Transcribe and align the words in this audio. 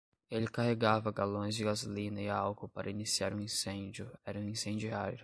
Ele 0.31 0.47
carregava 0.47 1.11
galões 1.11 1.53
de 1.53 1.63
gasolina 1.63 2.19
e 2.19 2.27
álcool 2.27 2.67
para 2.67 2.89
iniciar 2.89 3.35
um 3.35 3.39
incêndio, 3.39 4.11
era 4.25 4.39
um 4.39 4.49
incendiário 4.49 5.19